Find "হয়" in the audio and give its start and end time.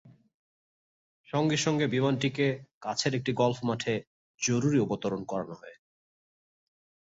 5.61-5.77